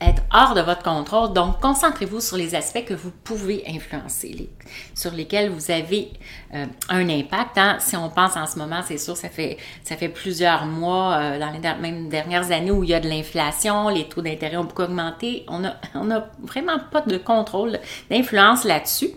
être 0.00 0.22
hors 0.32 0.54
de 0.54 0.60
votre 0.60 0.82
contrôle. 0.82 1.32
Donc, 1.32 1.60
concentrez-vous 1.60 2.20
sur 2.20 2.36
les 2.36 2.54
aspects 2.54 2.84
que 2.84 2.94
vous 2.94 3.10
pouvez 3.10 3.64
influencer, 3.68 4.50
sur 4.94 5.12
lesquels 5.12 5.50
vous 5.50 5.70
avez 5.70 6.12
euh, 6.54 6.66
un 6.88 7.08
impact. 7.08 7.58
Hein. 7.58 7.76
Si 7.80 7.96
on 7.96 8.08
pense 8.08 8.36
en 8.36 8.46
ce 8.46 8.58
moment, 8.58 8.80
c'est 8.86 8.98
sûr, 8.98 9.16
ça 9.16 9.28
fait, 9.28 9.56
ça 9.82 9.96
fait 9.96 10.08
plusieurs 10.08 10.66
mois, 10.66 11.16
euh, 11.16 11.38
dans 11.38 11.50
les 11.50 11.58
même 11.58 12.08
dernières 12.08 12.50
années 12.50 12.70
où 12.70 12.84
il 12.84 12.90
y 12.90 12.94
a 12.94 13.00
de 13.00 13.08
l'inflation, 13.08 13.88
les 13.88 14.08
taux 14.08 14.22
d'intérêt 14.22 14.56
ont 14.56 14.64
beaucoup 14.64 14.82
augmenté. 14.82 15.44
On 15.48 15.60
n'a 15.60 15.80
on 15.94 16.10
a 16.10 16.26
vraiment 16.42 16.78
pas 16.90 17.00
de 17.00 17.18
contrôle, 17.18 17.78
d'influence 18.10 18.64
là-dessus. 18.64 19.10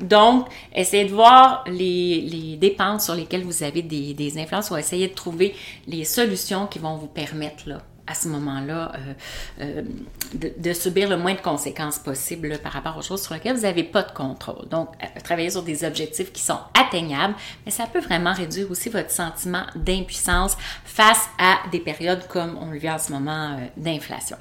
Donc, 0.00 0.48
essayez 0.74 1.04
de 1.04 1.12
voir 1.12 1.64
les, 1.68 2.56
dépenses 2.60 3.04
sur 3.04 3.14
lesquelles 3.14 3.44
vous 3.44 3.62
avez 3.62 3.82
des, 3.82 4.14
des 4.14 4.38
influences 4.38 4.70
ou 4.70 4.76
essayez 4.76 5.08
de 5.08 5.14
trouver 5.14 5.54
les 5.86 6.04
solutions 6.04 6.66
qui 6.66 6.78
vont 6.78 6.96
vous 6.96 7.06
permettre 7.06 7.68
là, 7.68 7.78
à 8.06 8.14
ce 8.14 8.28
moment-là, 8.28 8.92
euh, 8.94 9.14
euh, 9.60 9.82
de, 10.34 10.72
subir 10.72 11.08
le 11.08 11.16
moins 11.16 11.34
de 11.34 11.40
conséquences 11.40 11.98
possible 11.98 12.58
par 12.58 12.72
rapport 12.72 12.96
aux 12.96 13.02
choses 13.02 13.22
sur 13.22 13.34
lesquelles 13.34 13.56
vous 13.56 13.62
n'avez 13.62 13.84
pas 13.84 14.02
de 14.02 14.12
contrôle. 14.12 14.68
Donc, 14.68 14.88
euh, 15.02 15.20
travailler 15.22 15.50
sur 15.50 15.62
des 15.62 15.84
objectifs 15.84 16.32
qui 16.32 16.42
sont 16.42 16.58
atteignables, 16.78 17.34
mais 17.64 17.70
ça 17.70 17.86
peut 17.86 18.00
vraiment 18.00 18.32
réduire 18.32 18.70
aussi 18.70 18.88
votre 18.88 19.10
sentiment 19.10 19.64
d'impuissance 19.76 20.56
face 20.84 21.28
à 21.38 21.58
des 21.70 21.80
périodes 21.80 22.26
comme 22.26 22.58
on 22.60 22.70
le 22.70 22.78
vit 22.78 22.90
en 22.90 22.98
ce 22.98 23.12
moment 23.12 23.58
d'inflation. 23.76 24.36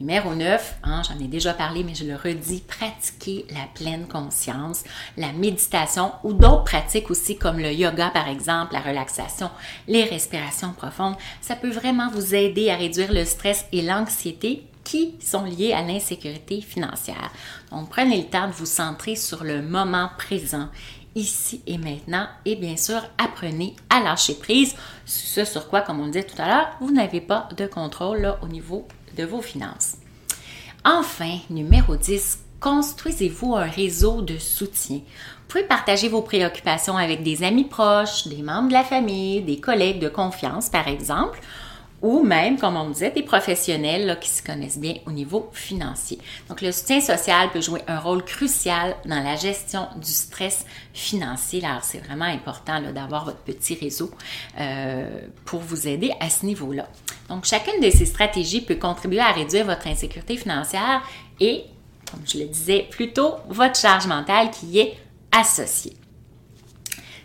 Numéro 0.00 0.32
9, 0.32 0.76
hein, 0.84 1.02
j'en 1.08 1.18
ai 1.18 1.26
déjà 1.26 1.52
parlé, 1.52 1.82
mais 1.82 1.94
je 1.96 2.04
le 2.04 2.14
redis, 2.14 2.60
pratiquer 2.60 3.44
la 3.50 3.66
pleine 3.74 4.06
conscience, 4.06 4.84
la 5.16 5.32
méditation 5.32 6.12
ou 6.22 6.34
d'autres 6.34 6.62
pratiques 6.62 7.10
aussi 7.10 7.36
comme 7.36 7.58
le 7.58 7.72
yoga 7.72 8.10
par 8.10 8.28
exemple, 8.28 8.74
la 8.74 8.80
relaxation, 8.80 9.50
les 9.88 10.04
respirations 10.04 10.72
profondes. 10.72 11.16
Ça 11.40 11.56
peut 11.56 11.70
vraiment 11.70 12.08
vous 12.10 12.36
aider 12.36 12.70
à 12.70 12.76
réduire 12.76 13.12
le 13.12 13.24
stress 13.24 13.66
et 13.72 13.82
l'anxiété 13.82 14.62
qui 14.84 15.16
sont 15.20 15.44
liés 15.44 15.72
à 15.72 15.82
l'insécurité 15.82 16.60
financière. 16.60 17.32
Donc 17.72 17.90
prenez 17.90 18.18
le 18.18 18.28
temps 18.28 18.46
de 18.46 18.52
vous 18.52 18.66
centrer 18.66 19.16
sur 19.16 19.42
le 19.42 19.62
moment 19.62 20.10
présent 20.16 20.68
ici 21.16 21.60
et 21.66 21.76
maintenant. 21.76 22.28
Et 22.44 22.54
bien 22.54 22.76
sûr, 22.76 23.02
apprenez 23.18 23.74
à 23.90 24.00
lâcher 24.00 24.34
prise, 24.34 24.76
ce 25.04 25.44
sur 25.44 25.68
quoi, 25.68 25.80
comme 25.80 26.00
on 26.00 26.06
disait 26.06 26.22
tout 26.22 26.40
à 26.40 26.46
l'heure, 26.46 26.70
vous 26.80 26.92
n'avez 26.92 27.20
pas 27.20 27.48
de 27.56 27.66
contrôle 27.66 28.36
au 28.42 28.46
niveau 28.46 28.86
de 29.18 29.24
vos 29.24 29.42
finances. 29.42 29.96
Enfin, 30.84 31.38
numéro 31.50 31.96
10, 31.96 32.38
construisez-vous 32.60 33.56
un 33.56 33.66
réseau 33.66 34.22
de 34.22 34.38
soutien. 34.38 34.98
Vous 34.98 35.48
pouvez 35.48 35.64
partager 35.64 36.08
vos 36.08 36.22
préoccupations 36.22 36.96
avec 36.96 37.22
des 37.22 37.42
amis 37.42 37.64
proches, 37.64 38.28
des 38.28 38.42
membres 38.42 38.68
de 38.68 38.74
la 38.74 38.84
famille, 38.84 39.42
des 39.42 39.60
collègues 39.60 40.00
de 40.00 40.08
confiance, 40.08 40.70
par 40.70 40.88
exemple, 40.88 41.40
ou 42.02 42.22
même, 42.22 42.58
comme 42.58 42.76
on 42.76 42.90
disait, 42.90 43.10
des 43.10 43.22
professionnels 43.22 44.18
qui 44.20 44.28
se 44.28 44.42
connaissent 44.42 44.78
bien 44.78 44.94
au 45.06 45.10
niveau 45.10 45.50
financier. 45.52 46.18
Donc, 46.48 46.60
le 46.60 46.70
soutien 46.70 47.00
social 47.00 47.50
peut 47.50 47.60
jouer 47.60 47.82
un 47.88 47.98
rôle 47.98 48.24
crucial 48.24 48.96
dans 49.04 49.22
la 49.22 49.36
gestion 49.36 49.88
du 49.96 50.10
stress 50.10 50.64
financier. 50.92 51.64
Alors, 51.64 51.82
c'est 51.82 51.98
vraiment 51.98 52.24
important 52.24 52.80
d'avoir 52.92 53.24
votre 53.24 53.38
petit 53.38 53.74
réseau 53.74 54.10
euh, 54.60 55.20
pour 55.44 55.60
vous 55.60 55.88
aider 55.88 56.12
à 56.20 56.30
ce 56.30 56.46
niveau-là. 56.46 56.88
Donc, 57.28 57.44
chacune 57.44 57.80
de 57.80 57.90
ces 57.90 58.06
stratégies 58.06 58.60
peut 58.60 58.76
contribuer 58.76 59.20
à 59.20 59.32
réduire 59.32 59.66
votre 59.66 59.86
insécurité 59.86 60.36
financière 60.36 61.02
et, 61.40 61.64
comme 62.10 62.20
je 62.26 62.38
le 62.38 62.44
disais 62.46 62.86
plutôt, 62.90 63.34
votre 63.48 63.78
charge 63.78 64.06
mentale 64.06 64.50
qui 64.50 64.66
y 64.66 64.78
est 64.78 64.96
associée. 65.32 65.96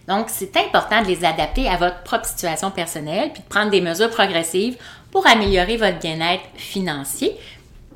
Donc, 0.08 0.26
c'est 0.28 0.56
important 0.58 1.02
de 1.02 1.08
les 1.08 1.24
adapter 1.24 1.70
à 1.70 1.78
votre 1.78 2.04
propre 2.04 2.26
situation 2.26 2.72
personnelle, 2.72 3.32
puis 3.34 3.42
de 3.42 3.48
prendre 3.48 3.72
des 3.72 3.82
mesures 3.82 4.10
progressives 4.10 4.78
pour 5.12 5.26
améliorer 5.28 5.78
votre 5.78 6.00
bien-être 6.00 6.44
financier, 6.56 7.38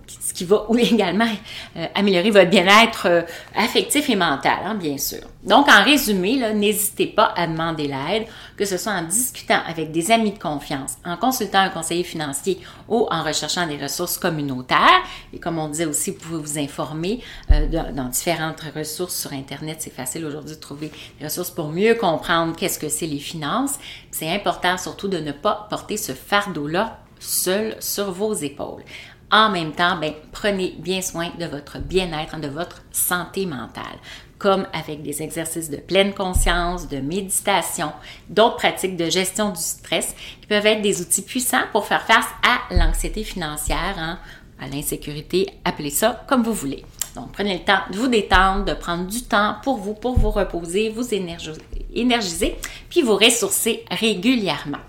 ce 0.07 0.33
qui 0.33 0.45
va 0.45 0.65
également 0.77 1.27
euh, 1.75 1.85
améliorer 1.95 2.31
votre 2.31 2.49
bien-être 2.49 3.07
euh, 3.07 3.21
affectif 3.55 4.09
et 4.09 4.15
mental, 4.15 4.59
hein, 4.63 4.75
bien 4.75 4.97
sûr. 4.97 5.19
Donc, 5.43 5.67
en 5.69 5.83
résumé, 5.83 6.53
n'hésitez 6.53 7.07
pas 7.07 7.33
à 7.35 7.47
demander 7.47 7.87
l'aide, 7.87 8.27
que 8.57 8.65
ce 8.65 8.77
soit 8.77 8.91
en 8.91 9.03
discutant 9.03 9.59
avec 9.67 9.91
des 9.91 10.11
amis 10.11 10.31
de 10.31 10.39
confiance, 10.39 10.95
en 11.05 11.15
consultant 11.15 11.59
un 11.59 11.69
conseiller 11.69 12.03
financier 12.03 12.59
ou 12.87 13.07
en 13.09 13.23
recherchant 13.23 13.65
des 13.67 13.77
ressources 13.77 14.17
communautaires. 14.17 15.03
Et 15.31 15.39
comme 15.39 15.57
on 15.57 15.69
disait 15.69 15.85
aussi, 15.85 16.11
vous 16.11 16.17
pouvez 16.17 16.41
vous 16.41 16.59
informer 16.59 17.21
euh, 17.51 17.67
dans, 17.93 18.09
différentes 18.09 18.61
ressources 18.75 19.15
sur 19.15 19.33
Internet. 19.33 19.77
C'est 19.79 19.93
facile 19.93 20.25
aujourd'hui 20.25 20.55
de 20.55 20.59
trouver 20.59 20.91
des 21.19 21.25
ressources 21.25 21.51
pour 21.51 21.69
mieux 21.69 21.95
comprendre 21.95 22.55
qu'est-ce 22.55 22.79
que 22.79 22.89
c'est 22.89 23.07
les 23.07 23.19
finances. 23.19 23.75
C'est 24.11 24.29
important 24.29 24.77
surtout 24.77 25.07
de 25.07 25.17
ne 25.17 25.31
pas 25.31 25.67
porter 25.69 25.97
ce 25.97 26.13
fardeau-là 26.13 26.99
seul 27.19 27.75
sur 27.79 28.11
vos 28.11 28.33
épaules. 28.33 28.83
En 29.31 29.49
même 29.49 29.73
temps, 29.73 29.97
ben, 29.97 30.13
prenez 30.31 30.75
bien 30.79 31.01
soin 31.01 31.31
de 31.37 31.45
votre 31.45 31.79
bien-être, 31.79 32.39
de 32.39 32.47
votre 32.47 32.81
santé 32.91 33.45
mentale 33.45 33.97
comme 34.37 34.67
avec 34.73 35.01
des 35.01 35.23
exercices 35.23 35.69
de 35.69 35.77
pleine 35.77 36.13
conscience, 36.13 36.87
de 36.87 36.97
méditation, 36.97 37.91
d'autres 38.29 38.57
pratiques 38.57 38.95
de 38.95 39.09
gestion 39.09 39.49
du 39.49 39.61
stress 39.61 40.15
qui 40.41 40.47
peuvent 40.47 40.65
être 40.65 40.81
des 40.81 41.01
outils 41.01 41.23
puissants 41.23 41.63
pour 41.71 41.85
faire 41.85 42.03
face 42.03 42.27
à 42.43 42.73
l'anxiété 42.73 43.23
financière, 43.23 43.95
hein, 43.97 44.19
à 44.59 44.67
l'insécurité, 44.67 45.47
appelez 45.65 45.89
ça 45.89 46.23
comme 46.27 46.43
vous 46.43 46.53
voulez. 46.53 46.83
Donc, 47.15 47.31
prenez 47.31 47.57
le 47.57 47.63
temps 47.63 47.81
de 47.91 47.97
vous 47.97 48.07
détendre, 48.07 48.65
de 48.65 48.73
prendre 48.73 49.07
du 49.07 49.23
temps 49.23 49.55
pour 49.63 49.77
vous, 49.77 49.93
pour 49.93 50.19
vous 50.19 50.29
reposer, 50.29 50.89
vous 50.89 51.13
énergiser, 51.13 52.55
puis 52.89 53.01
vous 53.01 53.15
ressourcer 53.15 53.83
régulièrement. 53.89 54.79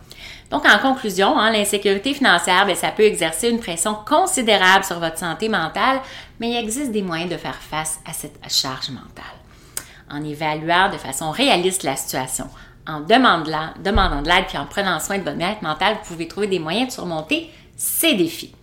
Donc, 0.51 0.65
en 0.65 0.79
conclusion, 0.79 1.39
hein, 1.39 1.51
l'insécurité 1.51 2.15
financière, 2.15 2.65
bien, 2.65 2.75
ça 2.75 2.91
peut 2.91 3.03
exercer 3.03 3.51
une 3.51 3.61
pression 3.61 3.95
considérable 4.07 4.85
sur 4.85 4.99
votre 4.99 5.19
santé 5.19 5.49
mentale, 5.49 6.01
mais 6.41 6.51
il 6.51 6.57
existe 6.57 6.91
des 6.91 7.03
moyens 7.03 7.31
de 7.31 7.37
faire 7.37 7.57
face 7.57 8.01
à 8.07 8.13
cette 8.13 8.41
charge 8.49 8.91
mentale. 8.91 9.25
En 10.11 10.25
évaluant 10.25 10.91
de 10.91 10.97
façon 10.97 11.31
réaliste 11.31 11.83
la 11.83 11.97
situation, 11.97 12.49
en 12.87 13.01
demandant, 13.01 13.69
demandant 13.85 14.23
de 14.23 14.29
l'aide 14.29 14.47
puis 14.49 14.57
en 14.57 14.65
prenant 14.65 14.99
soin 15.01 15.19
de 15.19 15.23
votre 15.23 15.37
bien-être 15.37 15.61
mental, 15.61 15.99
vous 16.03 16.15
pouvez 16.15 16.27
trouver 16.27 16.47
des 16.47 16.59
moyens 16.59 16.89
de 16.89 16.93
surmonter 16.93 17.51
ces 17.77 18.15
défis. 18.15 18.55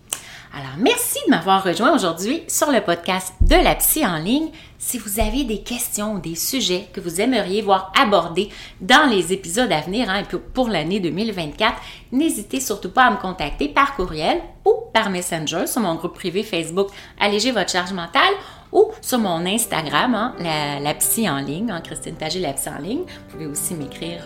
Alors, 0.58 0.78
merci 0.78 1.18
de 1.26 1.30
m'avoir 1.32 1.62
rejoint 1.62 1.94
aujourd'hui 1.94 2.42
sur 2.48 2.70
le 2.72 2.80
podcast 2.80 3.34
de 3.42 3.56
la 3.56 3.74
psy 3.74 4.06
en 4.06 4.16
ligne. 4.16 4.48
Si 4.78 4.96
vous 4.96 5.20
avez 5.20 5.44
des 5.44 5.60
questions 5.60 6.14
ou 6.14 6.18
des 6.18 6.34
sujets 6.34 6.88
que 6.94 7.00
vous 7.00 7.20
aimeriez 7.20 7.60
voir 7.60 7.92
abordés 8.00 8.48
dans 8.80 9.06
les 9.06 9.34
épisodes 9.34 9.70
à 9.70 9.82
venir 9.82 10.08
hein, 10.08 10.22
et 10.22 10.36
pour 10.54 10.70
l'année 10.70 10.98
2024, 10.98 11.74
n'hésitez 12.12 12.60
surtout 12.60 12.88
pas 12.88 13.04
à 13.04 13.10
me 13.10 13.18
contacter 13.18 13.68
par 13.68 13.96
courriel 13.96 14.40
ou 14.64 14.72
par 14.94 15.10
Messenger 15.10 15.66
sur 15.66 15.82
mon 15.82 15.94
groupe 15.96 16.14
privé 16.14 16.42
Facebook 16.42 16.88
Alléger 17.20 17.52
votre 17.52 17.70
charge 17.70 17.92
mentale 17.92 18.32
ou 18.72 18.92
sur 19.02 19.18
mon 19.18 19.44
Instagram, 19.44 20.14
hein, 20.14 20.34
la, 20.80 20.94
psy 20.94 21.28
en 21.28 21.36
ligne, 21.36 21.70
hein, 21.70 21.82
Christine 21.82 22.14
Pagé, 22.14 22.40
la 22.40 22.54
psy 22.54 22.70
en 22.70 22.80
ligne. 22.80 23.00
Vous 23.00 23.32
pouvez 23.32 23.46
aussi 23.46 23.74
m'écrire 23.74 24.24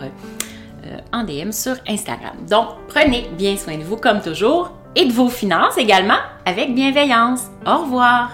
euh, 0.86 0.98
en 1.12 1.24
DM 1.24 1.50
sur 1.50 1.74
Instagram. 1.88 2.36
Donc, 2.48 2.68
prenez 2.86 3.28
bien 3.36 3.56
soin 3.56 3.76
de 3.76 3.82
vous 3.82 3.96
comme 3.96 4.20
toujours 4.22 4.70
et 4.96 5.06
de 5.06 5.12
vos 5.12 5.28
finances 5.28 5.78
également 5.78 6.18
avec 6.44 6.74
bienveillance. 6.74 7.46
Au 7.66 7.78
revoir. 7.82 8.30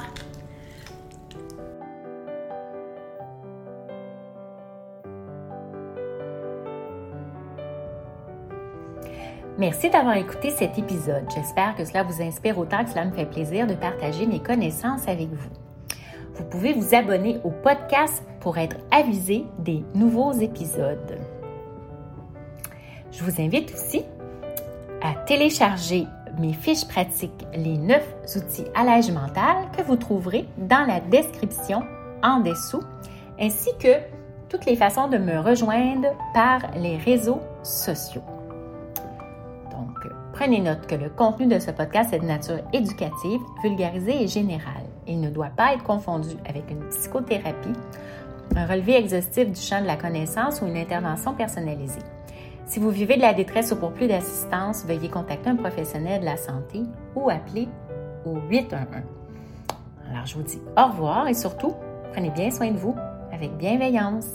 Merci 9.58 9.88
d'avoir 9.88 10.16
écouté 10.16 10.50
cet 10.50 10.78
épisode. 10.78 11.24
J'espère 11.34 11.74
que 11.76 11.84
cela 11.86 12.02
vous 12.02 12.20
inspire 12.20 12.58
autant 12.58 12.84
que 12.84 12.90
cela 12.90 13.06
me 13.06 13.12
fait 13.12 13.24
plaisir 13.24 13.66
de 13.66 13.74
partager 13.74 14.26
mes 14.26 14.40
connaissances 14.40 15.08
avec 15.08 15.30
vous. 15.30 15.48
Vous 16.34 16.44
pouvez 16.44 16.74
vous 16.74 16.94
abonner 16.94 17.40
au 17.42 17.50
podcast 17.50 18.22
pour 18.40 18.58
être 18.58 18.76
avisé 18.90 19.46
des 19.58 19.82
nouveaux 19.94 20.32
épisodes. 20.32 21.18
Je 23.10 23.24
vous 23.24 23.40
invite 23.40 23.72
aussi 23.72 24.04
à 25.00 25.14
télécharger 25.24 26.06
mes 26.38 26.52
fiches 26.52 26.86
pratiques, 26.86 27.46
les 27.54 27.78
9 27.78 28.02
outils 28.36 28.64
allège 28.74 29.10
mental 29.10 29.56
que 29.76 29.82
vous 29.82 29.96
trouverez 29.96 30.46
dans 30.58 30.86
la 30.86 31.00
description 31.00 31.82
en 32.22 32.40
dessous, 32.40 32.82
ainsi 33.40 33.70
que 33.78 33.98
toutes 34.48 34.66
les 34.66 34.76
façons 34.76 35.08
de 35.08 35.18
me 35.18 35.38
rejoindre 35.38 36.08
par 36.32 36.60
les 36.76 36.96
réseaux 36.96 37.40
sociaux. 37.62 38.22
Donc, 39.70 40.12
prenez 40.32 40.60
note 40.60 40.86
que 40.86 40.94
le 40.94 41.08
contenu 41.08 41.46
de 41.46 41.58
ce 41.58 41.70
podcast 41.70 42.12
est 42.12 42.20
de 42.20 42.26
nature 42.26 42.60
éducative, 42.72 43.40
vulgarisée 43.62 44.22
et 44.22 44.28
générale. 44.28 44.84
Il 45.06 45.20
ne 45.20 45.30
doit 45.30 45.50
pas 45.56 45.74
être 45.74 45.84
confondu 45.84 46.36
avec 46.48 46.70
une 46.70 46.88
psychothérapie, 46.88 47.72
un 48.54 48.66
relevé 48.66 48.96
exhaustif 48.96 49.50
du 49.50 49.60
champ 49.60 49.80
de 49.80 49.86
la 49.86 49.96
connaissance 49.96 50.62
ou 50.62 50.66
une 50.66 50.76
intervention 50.76 51.34
personnalisée. 51.34 52.00
Si 52.66 52.80
vous 52.80 52.90
vivez 52.90 53.16
de 53.16 53.22
la 53.22 53.32
détresse 53.32 53.70
ou 53.70 53.76
pour 53.76 53.92
plus 53.92 54.08
d'assistance, 54.08 54.84
veuillez 54.84 55.08
contacter 55.08 55.50
un 55.50 55.56
professionnel 55.56 56.20
de 56.20 56.24
la 56.24 56.36
santé 56.36 56.82
ou 57.14 57.30
appeler 57.30 57.68
au 58.24 58.38
811. 58.50 59.04
Alors, 60.10 60.26
je 60.26 60.34
vous 60.34 60.42
dis 60.42 60.58
au 60.76 60.86
revoir 60.90 61.28
et 61.28 61.34
surtout, 61.34 61.74
prenez 62.12 62.30
bien 62.30 62.50
soin 62.50 62.72
de 62.72 62.76
vous 62.76 62.96
avec 63.32 63.56
bienveillance. 63.56 64.26